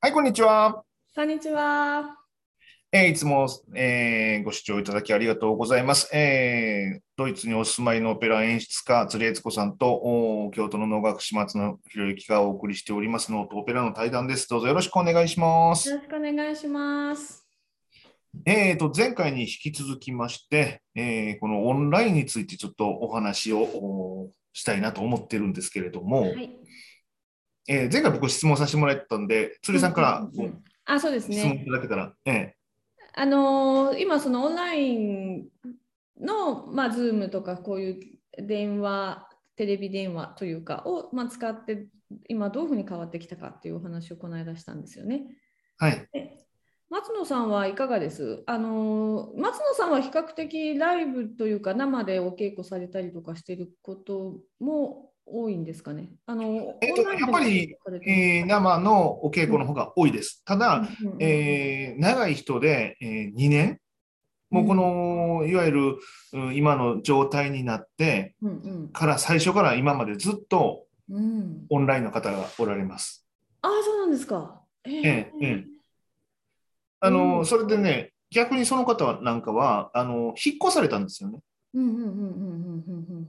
[0.00, 0.84] はい、こんにちは。
[1.12, 2.18] こんにちは。
[2.92, 6.08] えーいつも、えーご視聴いただきありがとうございます。
[6.16, 14.48] えードイツにお住まいのオペラ演出家、釣り悦子さんと、お京都の能楽師松野博之がお送りしておりますノートオペラの対談です。
[14.48, 15.88] どうぞよろしくお願いします。
[15.88, 17.44] よろしくお願いします。
[18.46, 26.56] えーと、前回に引き続きまして、えーこのオンラインについてちょっとお話をおしたいなと思ってるんですけれども、はい。
[27.68, 30.28] えー前回僕質問させてもらったんで、釣りさんから
[30.86, 31.64] あ、そうです質問いね。
[31.66, 32.54] ただけたら、え
[33.14, 35.48] あのー今そのオンライン
[36.20, 41.88] のまあズームとかこういう電話、テレビ電話というかをまあ使って
[42.28, 45.26] 今どういうふうに変わってきたかっていうお話をこの間したんですよね。
[45.80, 46.08] ーはい。
[46.12, 46.38] で
[46.90, 48.44] 松野さんはいかがです？
[48.46, 56.10] あのー松野さんは比較的ライブというか生でお稽古されたりとかしてることも多いんですかね。
[56.26, 60.42] あのえっとやっぱりえー生のお稽古の方が多いです。
[60.44, 61.22] ただ、うんうんうん。
[61.22, 63.80] えー長い人で、えー2年、
[64.50, 65.96] もうこの、いわゆる、
[66.32, 71.16] うん今の状態になってうんから、最初から今までずっとうん。
[71.16, 73.26] うん、オンラインの方がおられます。
[73.62, 74.62] ああ、そうなんですか。
[74.84, 74.92] えー。
[74.92, 75.64] ええええ。
[77.00, 77.46] あの、うん。
[77.46, 81.38] それでね、逆にその方なんかは、あの、引っ越されたんですよね。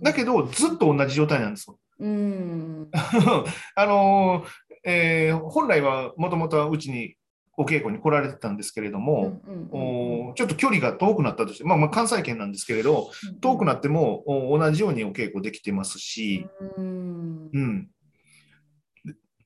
[0.01, 1.79] だけど、ずっと同じ状態なんですよ。
[1.99, 2.87] うん。
[3.75, 4.43] あの、
[4.85, 7.15] えー本来はもともとはうちに
[7.57, 13.11] お稽古に来られてたんですけれども、おちょっと距離が遠くなったとして、まあ、まあ関西圏なんですけれど、
[13.41, 17.89] 遠くなってもお同じようにお稽古できてますし、うんうん。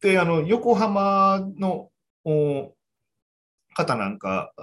[0.01, 1.89] で、あの、横浜の
[2.23, 2.75] お
[3.73, 4.53] 方なんか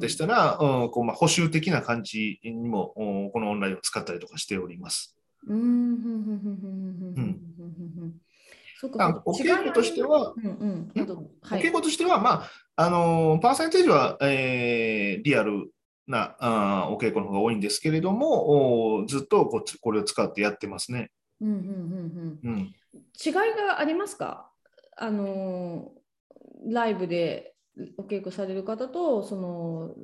[0.00, 2.92] でしたら、うん、こうまあ補修的な感じにも
[3.32, 5.16] このオンラインを使ったりとかしております。
[5.46, 5.98] うん、
[9.24, 10.90] お稽古としては、うんうん
[11.42, 15.70] はい、お稽古としては、まああのパーセンテージは、えー、リアル
[16.06, 21.10] なあお稽古の方が多いんですけれども、おずっとこっちこれを使ってやってますね。
[21.40, 22.58] うんうんうんうん、
[23.24, 24.50] 違いがありますか？
[24.96, 25.92] あの
[26.66, 27.53] ライブで
[27.96, 29.94] お稽古される方とその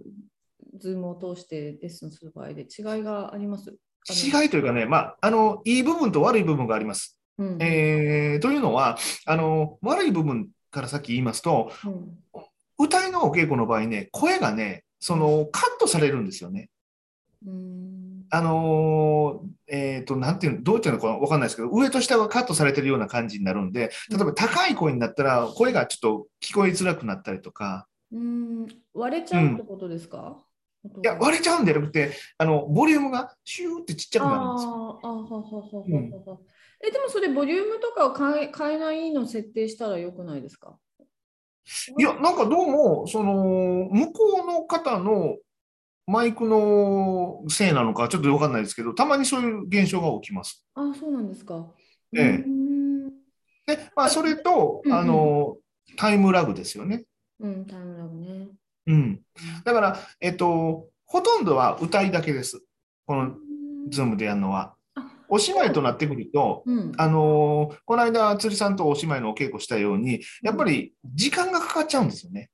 [0.79, 3.77] ズームを通してレッスンする場合で違いがあります？
[4.09, 7.19] 違いというかね、まあ、あのいい部分と悪い部分があります。
[7.39, 12.19] うんえーというのはあの、悪い部分からさっき言いますと、うん
[12.83, 16.71] 歌いのお稽古の場合ね、声がね、そのカットされるんですよね。
[17.47, 18.00] うん
[18.31, 30.39] あのーえっ、と、なんていうの、どうていうのかわかんないですけど、上と下がカットされてるような感じになるんで、例えば高い声になったら、声がちょっと聞こえづらくなったりとか、うん割れちゃうってことですか、
[30.85, 35.01] いや、割れちゃうんじゃなくて、あの、ボリュームがシューってちっちゃくなるんですよ。
[35.03, 36.13] あーあはははははうん。
[36.83, 40.77] えでもそれボリュームとかを変え変えないの設定したらよくないですか？
[41.99, 45.37] いや、なんかどうも、その、向こうの方の
[46.10, 50.66] マイクのせいなのか、ちょっとわかんないですけど、たまにそういう現象が起きます。
[50.75, 51.69] あそうなんですか。
[52.16, 52.60] ええうん
[53.66, 55.56] で、まあ、それと、あの、
[55.97, 57.04] タイムラグですよね。
[57.38, 58.48] うん、タイムラグね。
[58.87, 59.21] うん。
[59.65, 62.60] だから、えっと、ほとんどは歌いだけです。
[63.06, 63.34] この、
[63.88, 64.75] ズームでやるのは。
[64.97, 72.50] あお芝居となってくると、うん、あのこの間、釣りさんとお芝居のお稽古したように、やっぱり時間がかかっちゃうんですよね。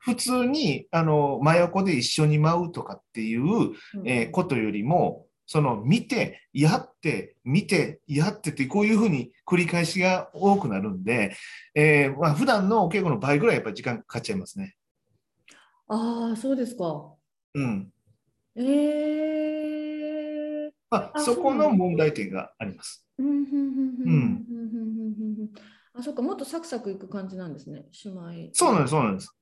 [0.00, 3.72] 普通に、あの、真横で一緒に舞うとかっていう、
[4.04, 11.34] えことよりも、その、見て、やって、見て、やってって、こういうふうに繰り返しが多くなるんで、
[11.74, 14.76] えー、まあ、普段のお稽古の倍ぐらいやっぱり時間かかっちゃいますね。
[15.88, 17.14] ああ、そうですか。
[17.54, 17.92] うん。
[18.56, 23.04] えー、まあ、そこの問題点があります。
[23.18, 23.26] うん。
[23.26, 24.46] うん
[25.92, 28.50] あ、そっか、もっとサクサクいく感じなんですね、しまい。
[28.52, 29.34] そうなんです、そうなんです。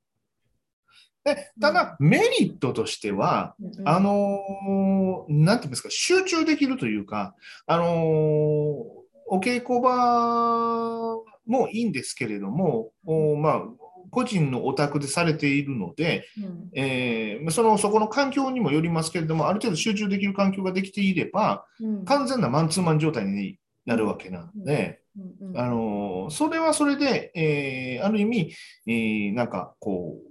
[1.34, 3.88] でただ、メリットとしては、うんうん。
[3.88, 7.34] あのーなんていうんですか、集中できるというか、
[7.66, 8.98] あのー
[9.30, 11.16] お稽古場
[11.46, 13.62] もいいんですけれども、おまあ、
[14.10, 16.70] 個人のお宅でされているので、うん。
[16.74, 22.04] えーそのそこの環境にもよりますけれども、ある程度集中できる環境ができていれば、うん。
[22.04, 25.00] 完全なマンツーマン状態になるわけなので、
[25.40, 25.58] うんうん。
[25.58, 28.52] あのーそれはそれで、えーある意味、
[28.86, 30.27] えーなんかこう、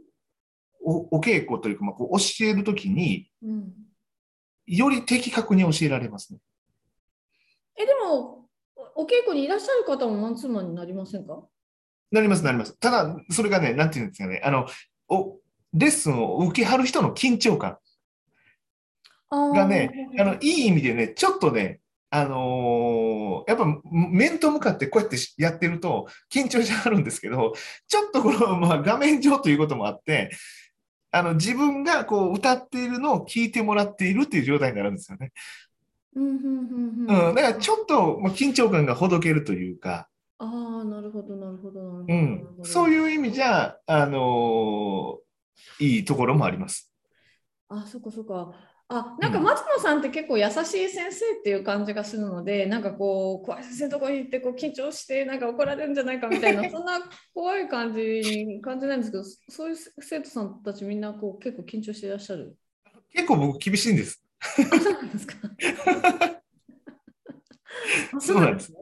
[0.89, 3.73] おお稽古というか、まあ、こう教えるときに、うん
[4.69, 6.39] より的確に教えられますね。
[7.77, 8.49] え、でも、
[8.95, 11.41] おお稽古にいらっしゃる方もマンツーマンになりませんか？
[12.11, 12.77] なります、なります。
[12.77, 14.67] ただ、それがね、なんていうんですかね、あの、
[15.07, 15.37] お
[15.73, 17.77] レッスンを受けはる人の緊張感
[19.29, 21.79] がね、あのいい意味でね、ちょっとね、
[22.09, 27.53] あのーやっぱ面と向かってこうやってやってると緊張しはるんですけど、
[27.87, 30.31] ちょっとこの、まあ、画面上ということもあって、
[31.19, 35.31] あの自分がこう歌っているのを聞いてもらっているっていう状態になるんですよね。
[36.15, 40.09] うんうんうんうん、だからちょっとまあ緊張感がほどけるというか、
[40.39, 40.45] あ
[40.81, 42.13] あ、なるほど、なるほど、なるほど。
[42.13, 42.91] うん、そうう。
[42.91, 45.27] いう意味じゃ、あのー
[45.79, 46.93] いいところもあります。
[47.69, 48.53] あ、そっかそっか。
[48.89, 56.99] あ、なんかうん松野さんって結構優しい先生っていう感じがするので、なんかこう、怖い先生のところに行ってこう緊張して、なんか怒られるんじゃないかみたいな、 そんな
[57.33, 62.55] 怖い感じに感じないんですけど、そういう生徒さんたちみんなこう結構緊張していらっしゃる？
[63.11, 64.23] 結構僕厳しいんです。
[64.39, 65.33] あ、そうなんですか。
[68.15, 68.77] あそうなんですね。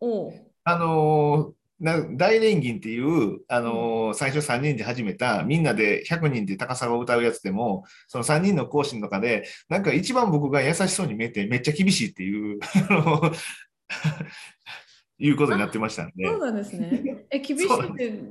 [0.00, 0.32] おう
[0.64, 12.58] あのーな大連銀っていう、あのー最初3人で始めた、みんなで100人で高砂を歌うやつでも、その3人の講師の中で、なんか一番僕が優しそうに見えて、めっちゃ厳しいっていう、
[12.90, 13.32] あの
[15.20, 16.26] いうことになってましたんで。
[16.26, 17.26] そうなんですね。
[17.30, 18.22] え、 厳しいって、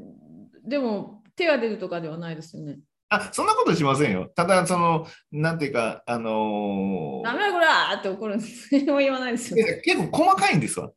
[0.65, 2.79] でも手が出るとかではないですよね。
[3.09, 4.29] あ、そんなことしませんよ。
[4.35, 8.67] ただ、その、なんていうか、あのーダメだこらーって怒るんです。
[8.73, 9.65] 何も言わないですよ。
[9.83, 10.91] 結構細かいんですわ。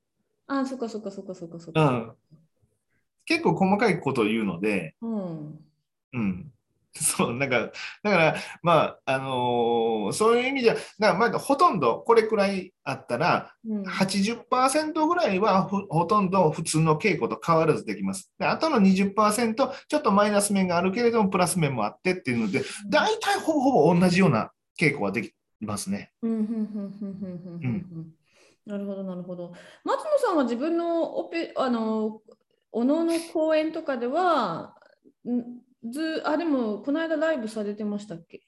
[0.49, 1.89] あ、そっかそっかそっかそっかそっか。
[1.89, 2.13] うん。
[3.31, 5.61] 結構細かいことを言うので、うん。
[6.15, 6.53] うん。
[6.93, 7.71] そう、なんか、
[8.03, 13.83] だから、まあ、あのーそういう意味じゃ、だまあ、ほとんどこれくらいあったら、うん。
[13.85, 18.33] 80%ぐらいはほほとんど普通の稽古と変わらずできます。
[18.41, 26.11] であとの20%、ちょっとマイナス面があるけれども、プラス面もあってっていうので、大体ほぼほぼ同じような稽古はできますね。
[26.23, 28.15] うんうんうんうんうんうんうん
[28.67, 29.53] なるほどなるほど。
[29.85, 32.21] 松野さんは自分のオペあの
[32.73, 34.75] おのおの公演とかでは
[35.29, 38.43] んずあでもこの間ライブされてましたっけ？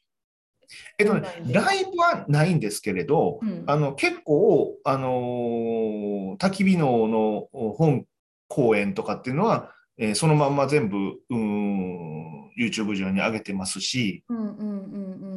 [0.98, 8.06] えっとねライブはないんですけれど、うんあの結構、あのー焚き火のの本
[8.48, 14.24] 公演とかっていうのは、えーそのまんま全部うーん YouTube 上に上げてますし、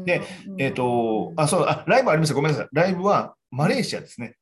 [0.05, 0.21] で
[0.57, 2.35] えっ、と、あ、そう、あ、ライブありました。
[2.35, 2.67] ごめんなさい。
[2.73, 4.35] ライブはマレーシアですね。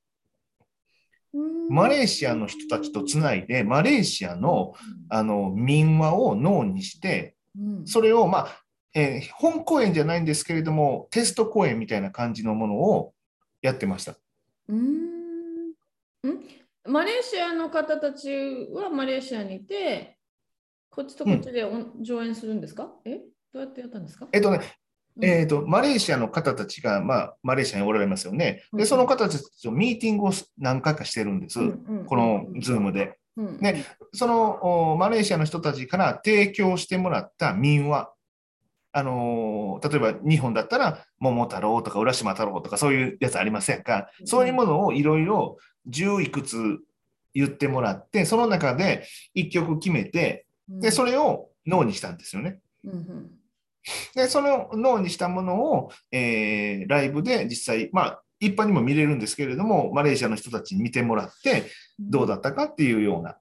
[1.70, 4.74] マレーシアの人たちとつないで、マレーシアの
[5.10, 7.88] あの民話を脳にして、うん。
[7.88, 8.64] それを、まあ、
[8.94, 13.14] えー本公演じゃないんですけれども、テスト公演みたいな感じのものを
[13.62, 14.16] やってました。
[14.68, 15.70] うーん。
[15.70, 15.74] ん？
[16.86, 18.30] マレーシアの方たち
[18.74, 20.18] はマレーシアにいて、
[20.90, 23.22] こっちとこっちでお上演するんですか、え？
[23.54, 24.28] どうやってやったんですか？
[24.32, 24.64] えっとね、うん
[25.22, 28.64] えー、とマレーシアの方たちが、まあ、マレーシアにおられますよね。
[28.72, 31.60] うんで、その方たちとミーティングを何回かしてるんです。
[32.08, 33.18] このズームで。
[33.36, 33.84] うんね
[34.14, 38.12] そのおマレーシアの人たちから提供してもらった民話。
[38.96, 45.58] あのー例えば日本だったら桃太郎とか浦島太郎とかそういうやつありませんか、うんそういうものをいろいろ
[45.90, 46.78] 10いくつ
[47.34, 52.60] 言ってもらってその中で1曲決めてでそれを脳にしたんですよね。
[52.84, 53.32] うんうん
[54.16, 63.38] で、その脳にしたものを、えーライブで実際、まあ、一般にも見れるんですけれども、マレーシアの人たちに見てもらって、どうだったかっていうような。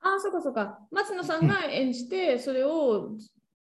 [0.00, 0.80] あ、そうかそうか。
[0.90, 3.12] 松野さんが演じて、それを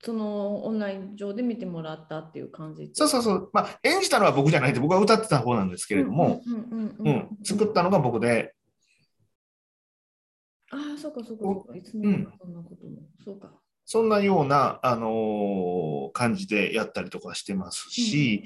[0.02, 2.90] そのオンライン上で見てもらったっていう感じ。
[2.94, 3.50] そうそうそう。
[3.52, 8.54] まあ、演じたのは僕じゃないって、僕は歌ってた方なんですけれども、うんうんうんうんうん作ったのが僕で、
[10.70, 11.76] ああ、そうかそうかそうか。
[11.76, 13.02] いつの間にかそんなことも。
[13.24, 13.59] そうか。
[13.92, 18.44] そんなような、あのー感じでやったりとかしてますし、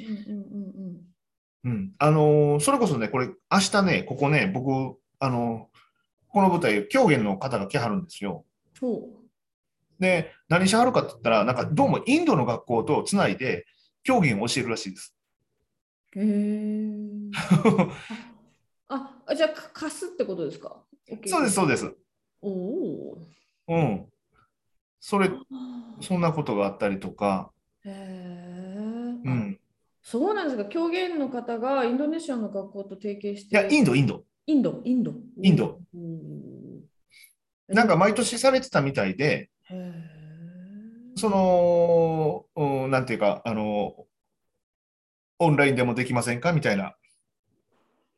[1.65, 5.79] うんあのーそれこそね、これ、明日ね、ここね、僕、あのー
[6.29, 8.47] この舞台、狂言の方が来はるんですよ。
[8.81, 9.07] ほ
[10.01, 13.67] で、何しはるかって言ったら、なんかどうもインドの学校とつないで
[14.03, 15.15] 狂言を教えるらしいです。
[16.17, 16.21] う。
[16.25, 17.31] へえ。
[18.89, 20.83] あ、あじゃあか貸すってことですか？
[21.27, 21.95] そうです、そうです。
[22.41, 23.19] おお。
[23.69, 24.07] うん。
[25.06, 25.28] それ、
[26.00, 27.52] そんなことがあったりとか、
[27.84, 27.90] へ
[29.23, 29.61] うん。
[30.00, 30.64] そうなんですか。
[30.64, 33.54] 狂言の方がインドネシアの学校と提携して。
[33.54, 34.25] いや、インド、インド。
[34.46, 35.20] インド、インド。
[35.42, 35.78] インド。
[37.68, 39.50] なんか毎年されてたみたいで。
[41.16, 44.06] その、うんなんていうか、あの、
[45.38, 46.96] オンラインでもできませんかみたいな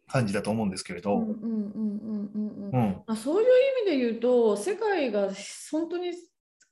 [0.06, 2.78] 感じだと思うんですけれど、うんうんうんうんうんうん。
[2.78, 3.02] うん。
[3.08, 3.48] あそういう
[3.82, 5.30] 意味で言うと、世界が
[5.72, 6.12] 本当に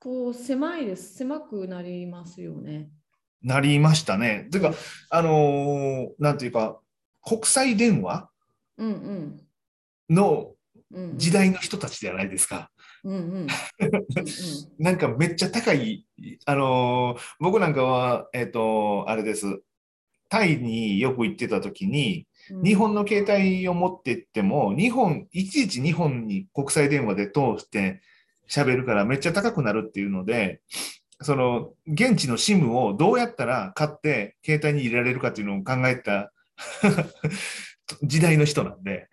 [0.04, 1.14] こう狭いです。
[1.14, 2.90] 狭くなりますよね。
[3.42, 4.48] なりましたね。
[4.52, 4.74] てか、
[5.08, 6.78] あのーなんていうか、
[7.26, 8.28] 国際電話？
[10.10, 10.52] の
[11.16, 11.32] 時。
[11.32, 12.70] 代の人たちじゃないですか。
[14.78, 16.06] なんかめっちゃ高い、
[16.44, 19.62] あのー僕なんかは、えっ、と、あれです。
[20.28, 22.26] タイによく行ってた時に、
[22.62, 28.02] 日本の携帯を持ってっても、日本、いちいち日本に国際電話で通して
[28.48, 30.60] 喋るからめっちゃ高くなるっていうので、
[31.20, 36.32] その現地の SIM をどうやったら買って携帯に入れられるかっていうのを考えた
[38.02, 39.08] 時代の人なんで。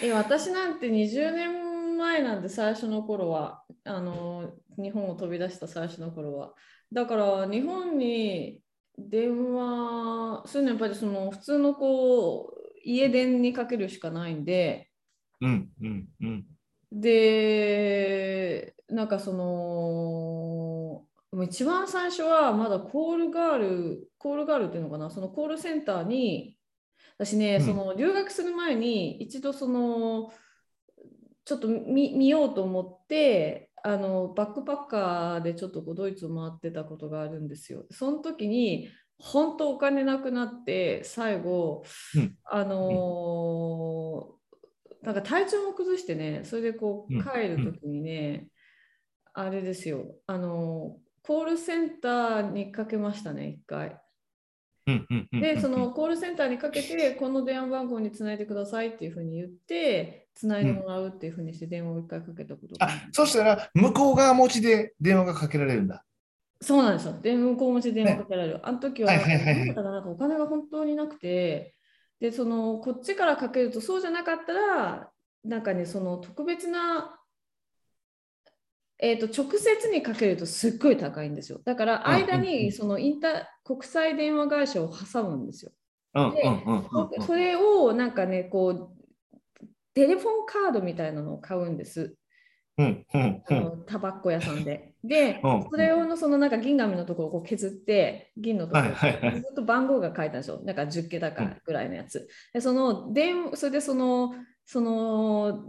[0.00, 6.54] え私なんて20年前なんで最初の頃はあの日本を飛び出した最初の頃は。
[6.92, 8.60] だから日本に
[8.98, 14.90] 電話そういうのやっぱりその普通のこう家電にかけるしかないんで、
[15.40, 16.44] うんうんうん、
[16.94, 21.04] でなんかその
[21.44, 25.08] 一番最初はまだコールガールコールガールっていうのかな？
[25.08, 26.58] そのコールセンターに
[27.16, 30.30] 私ね、うん、その留学する前に一度その
[31.44, 37.86] ちょっと見ようと思ってあのバックパッカーでちょっとこうドイツを回ってたことがあるんですよ。
[37.90, 41.84] その時に本当お金なくなって最後、
[42.16, 44.41] うん、あのー、
[45.02, 48.46] なんか体調も崩してねそれでこう帰る時にね、
[49.36, 50.16] うん、あれですよ。
[50.26, 53.98] あのコールセンターにかけましたね一回。
[55.40, 66.04] でそのコールセンターにかけてこの電話番号につないでくださいっていうふうに言ってつないでもらうっていうふうにして電話を一回かけたことが、うん、あそしたら向こう側持ちで電話がかけられるんだ。
[66.60, 67.16] そうなんですよ。
[67.20, 71.74] 電向こう持ちで電話かけられる、ね、あの時は,、なんかお金が本当になくて
[72.22, 75.10] でそのこっちからかけるとそうじゃなかったら
[75.42, 77.18] なんかねその特別な
[79.04, 81.60] えーと、直接にかけるとすっごい高いんですよ。
[81.64, 85.72] だから間にそのインタ国際電話会社を挟むんですよ。
[87.10, 92.14] でそれをなんかねこうテレフォンカードみたいなのを買うんです。
[92.78, 94.91] うんうタバコ屋さんで。
[95.04, 98.84] で、それをのそのなんか銀紙のところをこう削って、銀のところ
[99.32, 100.62] ずっと番号が書いたんでしょ？
[100.64, 102.28] なんか10桁かぐらいのやつ。
[102.52, 105.64] でその電それでそのその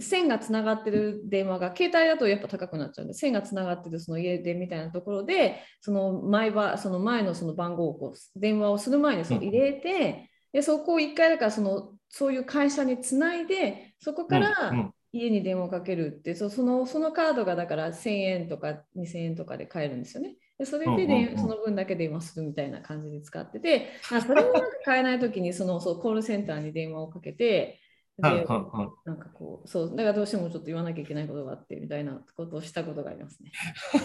[0.00, 20.36] 線がつながってる電話が携帯だとやっぱ高くなっちゃうんで線がつながってるその家電みたいなところでその前ばその前のその番号をこう電話をする前にそう入れて、でそこを1回だからそのそういう会社につないでそこから家に電話をかけるってそのそのカードがだから1000円とか2000円とかで買えるんですよね。
[20.58, 27.80] でそれで、ね、その分だけ電話するみたいな感じで使ってて、あそれもなんか買えないときにそのそうコールセンターに電話をかけて、
[28.20, 33.52] でなんかこう、そう、だからどうしてもちょっと言わなきゃいけないことがあってみたいなことをしたことがありますね。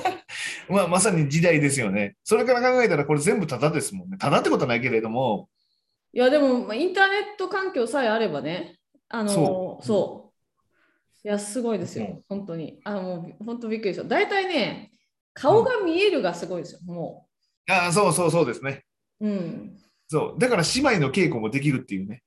[0.69, 2.15] まあ、まさに時代ですよね。
[2.23, 4.17] それから考えたらこれ全部タダですもんね。
[4.19, 5.49] タダってことはないけれども。
[6.13, 8.77] いや、でも、まあ、インターネット環境さえあればね、
[9.09, 10.22] あの、そうそう
[11.23, 12.79] いや、すごいですよ、うん、本当に。
[12.83, 14.03] あもう本当びっくりした。
[14.03, 14.91] 大体ね、
[15.33, 17.27] 顔が見えるがすごいですよ、うん、も
[17.67, 17.71] う。
[17.71, 18.83] あそうそうそうですね。
[19.21, 19.77] うん。
[20.07, 20.39] そう。
[20.39, 22.23] だから姉妹の稽古もできるっていうね。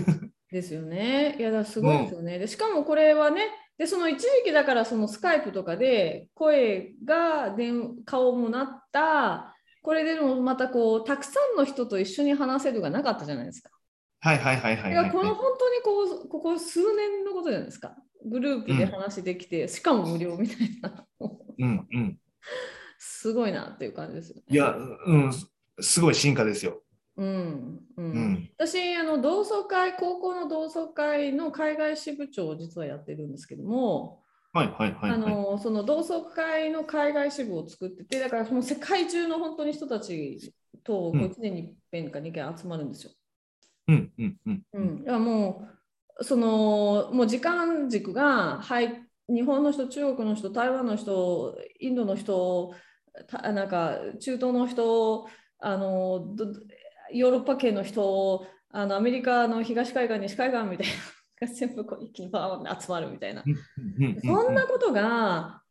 [0.50, 1.36] ですよね。
[1.38, 2.34] いや、だすごいですよね。
[2.34, 3.42] うん、でしかもこれはね、
[3.76, 13.70] でその一時期だからそのスカイプとかで声が電顔もなったこれでもまたこうたくさんの人と一緒に話せるがなかったじゃないですか。
[14.20, 17.94] はいはいはいはい、はい、この本当にこうここ数年のことじゃないですか。
[18.24, 21.06] グループで話できて、うん、しかも無料みたいな。
[21.58, 22.18] うんうん。
[22.98, 24.42] すごいなっていう感じですよね。
[24.48, 24.74] いや、
[25.06, 25.32] うん、
[25.80, 26.82] すごい進化ですよ。
[27.16, 34.22] うんうん、うん、私あの同窓会高校の同窓会の海外支部長を実はやってるんですけども、
[34.52, 40.52] はいはいはい、はい、あのその同窓会の海外支部を作っててだからその世界中の本当に人たち
[40.84, 43.10] と1年に1遍か2回集まるんですよ。
[43.88, 44.62] うんうんうん。
[44.74, 45.77] うん、だからもう
[46.20, 52.74] そのもう時間軸が、はい、日本の人中国の人台湾の人インドの人
[53.42, 55.28] なんか中東の人
[55.60, 56.34] あの
[57.12, 63.44] ヨーロッパ系の人あのアメリカの東海岸西海岸みたいなが全部こう一気にバーン集まるみたいな
[64.24, 65.62] そんなことが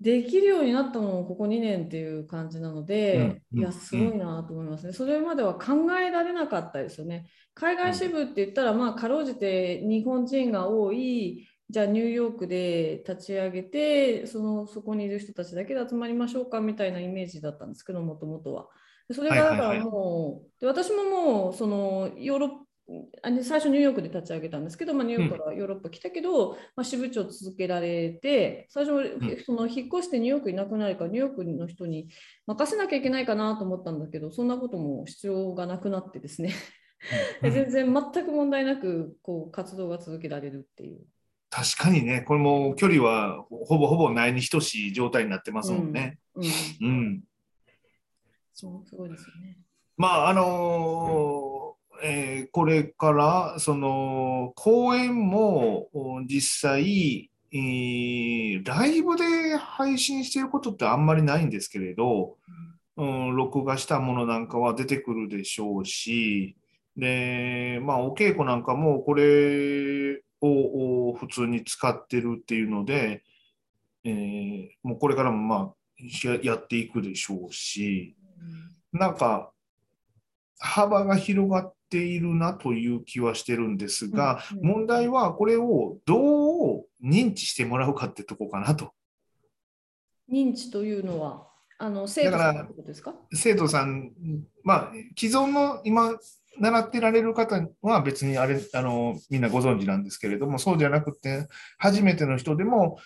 [0.00, 4.94] できるようになったのもここ2年っていう感じなので、いやすごいなと思いますね。
[4.94, 7.26] それまでは考えられなかったですよね。
[7.54, 18.68] 海外支部って言ったらまあかろうじて日本人が多いじゃあニューヨークで立ち上げてそのそこにいる人たちだけで集まりましょうかみたいなイメージだったんですけどもともとは。
[19.12, 22.50] それがだからもう、で私ももうそのヨーロッ
[23.22, 32.08] パ最初ニューヨークで立ち上げたんですけど、まあ、ニューヨークからヨーロッパ来たけど、うん、まあ、支部長続けられて最初その引っ越してニューヨークいなくなるからニューヨークの人に
[32.46, 36.52] 任せなきゃいけないかなと思ったんだけどそんなことも必要がなくなってですね。
[37.42, 41.00] 全然全く問題なくこう活動が続けられるっていう。
[41.48, 46.18] 確かにね、これも距離はほぼほぼないに等しい状態になってますもんね。
[46.34, 46.50] うん、うん。
[46.80, 47.24] うん。
[48.54, 49.56] そう、すごいですよね。
[49.96, 51.59] まあ、あのー、
[52.02, 62.36] えーこれからその公演もお実際、えーライブで配信していることってあんまりないんですけれど、
[62.96, 66.56] うん、録画したものなんかは出てくるでしょうし、
[66.96, 73.22] で、まあ、お稽古なんかもこれをお普通に使ってるっていうので、
[74.04, 75.74] えーもうこれからもまあ
[76.24, 78.16] ややっていくでしょうし、
[78.92, 79.52] なんか
[80.58, 88.92] 幅が広がっているなという気はしてるんですが、問題はこれをどう認知してもらうかってとこかなと。
[90.32, 93.14] 認知というのは、あの生徒さんですか？
[93.34, 94.12] 生徒さん、
[94.62, 96.12] まあ、既存の今、
[96.58, 102.98] 習ってられる方は別にあれあのみんなご存知なんですけれども、そうじゃなくて、初めての人でも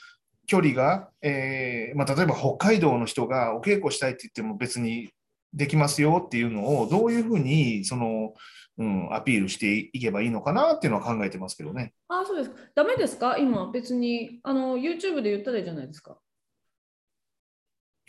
[0.47, 5.11] 距離が、えーまあ、例えば北海道の人がお稽古したいって言っても別に
[5.53, 8.35] できますよっていうのを、どういうふうにその、
[8.76, 11.95] うん、アピールしていけばいいのかなっていうのは考えてますけどね。
[12.09, 12.57] あそうですか。
[12.75, 13.38] ダメですか？
[13.38, 16.19] 今、別にあの YouTube で言ったらいいじゃないですか。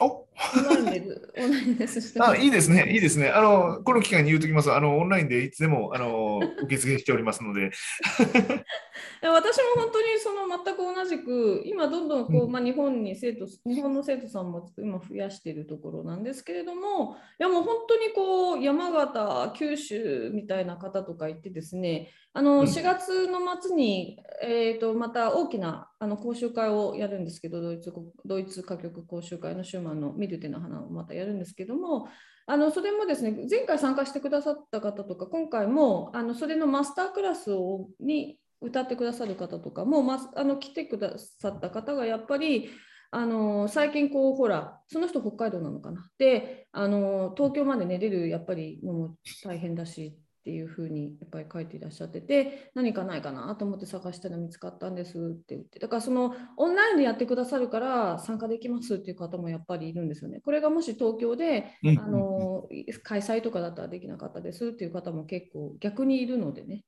[0.01, 0.24] お
[0.69, 3.29] オンラインで、オンラインでレッスンしてあいいですね、いいですね。
[3.29, 4.71] あの、この機会に言うときます。
[4.71, 7.61] あの、オンラインでいつでも、あの、受付しておりますので。
[7.61, 7.69] い
[9.21, 32.07] や私も本当にその全く同じく今どんどんこう、うんまあ、日本に生徒日本の生徒さんも今増やしているところなんですけれどもいやもう本当にこう山形九州みたいな方とかいてですねあのうん4月の末に、えー、とまた大きなあの講習会をやるんですけどドイツ語ドイツ歌曲講習会のシューマンの「ミルテの花」をまたやるんですけども
[32.47, 42.69] あのそれもですね前回参加してくださった方とか今回もあのそれのマスタークラスをに歌ってくださる方とかも、まあ、の来てくださった方がやっぱり
[43.11, 46.09] あの最近こうほらその人北海道なのかな？
[46.17, 53.55] であの東京まで寝れるやっぱりのも大変だしっていうふうにやっぱり書いていらっしゃってて何かないかな？
[53.55, 55.17] と思って探したら見つかったんです。
[55.17, 55.79] って言って。
[55.79, 60.41] だからそのオンラインでやってくださるから参加できますっていう方もやっぱりいるんですよね。
[60.41, 62.67] これがもし東京でうんあの
[63.01, 64.67] 開催とかだったらできなかったです。
[64.67, 66.85] っていう方も結構逆にいるのでね、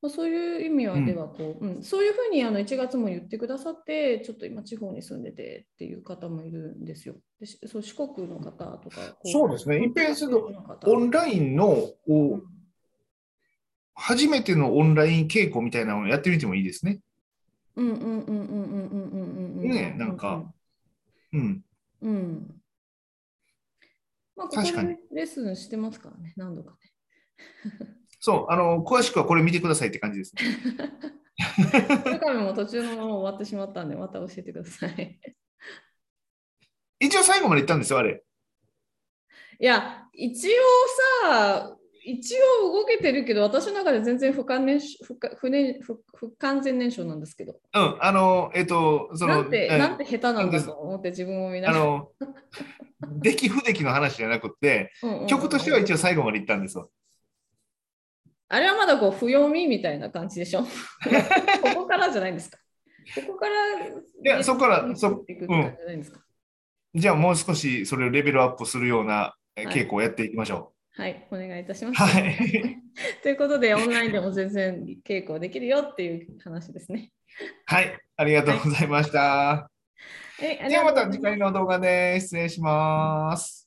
[0.00, 1.82] まあ、そういう意味はうんではこう、うん。
[1.82, 7.16] そういうふうにあの1月も言ってくださってちょっと今地方に住んでてっていう方もいるんですよ。
[7.40, 9.78] でしそう四国の方とかこそうですね。
[9.84, 10.90] 一遍すると東京の方。
[10.90, 12.42] オンラインの、う
[13.94, 17.00] 初めてのオンライン稽古みたいなのをやってみてもいいですね。
[17.76, 20.44] うんうんうんうんうんうんうんうんうんねえなんか
[21.32, 21.64] うん。
[22.02, 22.54] うんうん
[24.34, 26.76] まあここ確かにでレッスンしてますからね何度かね。
[28.20, 30.42] そう、あの、詳しくはこれ見てくださいって感じですね。
[32.04, 35.20] 中身も途中のまま終わってしまったんでまた教えてください。
[37.00, 38.22] 一応最後まで言ったんですよ、あれ。
[39.58, 40.52] いや、一応
[41.24, 51.84] さ、一応動けてるけど、私の中で全然不完燃不可不燃不不完全燃焼なんですけど、うん、あの、えっと、その、なんて、えなんて下手なんだと思って自分を見ながら。
[51.84, 52.08] あの、
[53.18, 56.90] 出来不出来の話じゃなくて、 うんうんうん曲としては一応最後まで言ったんですよ。
[58.48, 60.62] あれはまだこう、不読みみたいな感じでしょ。
[61.62, 62.58] ここからじゃないんですか。
[63.14, 63.92] ここから、い
[64.24, 66.20] やそこからそっていくって感じじゃないんですか。
[66.94, 70.66] じゃあもう少しそれをレベルアップするような稽古をやっていきましょはい、
[71.30, 71.94] お願いいたしまう。
[71.94, 72.02] す。
[72.02, 72.36] はい。
[73.22, 77.10] ということで、オンラインでも全然稽古できるよっていう話ですね。
[77.66, 77.98] はい。
[78.16, 79.70] ありがとうございました。
[80.40, 83.61] えありではまた次回の動画で失礼します。